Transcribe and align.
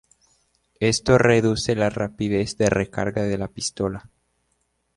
Esto 0.79 1.19
reduce 1.19 1.75
la 1.75 1.91
rapidez 1.91 2.57
de 2.57 2.71
recarga 2.71 3.21
de 3.21 3.37
la 3.37 3.47
pistola. 3.49 4.09